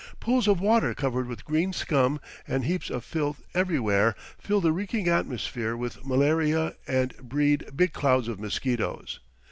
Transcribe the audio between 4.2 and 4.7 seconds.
fill